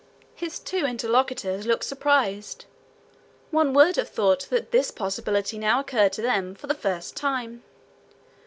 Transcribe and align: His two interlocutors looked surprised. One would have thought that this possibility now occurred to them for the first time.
His 0.33 0.57
two 0.57 0.83
interlocutors 0.87 1.67
looked 1.67 1.83
surprised. 1.83 2.65
One 3.51 3.71
would 3.75 3.97
have 3.97 4.09
thought 4.09 4.47
that 4.49 4.71
this 4.71 4.89
possibility 4.89 5.59
now 5.59 5.79
occurred 5.79 6.13
to 6.13 6.23
them 6.23 6.55
for 6.55 6.65
the 6.65 6.73
first 6.73 7.15
time. 7.15 7.61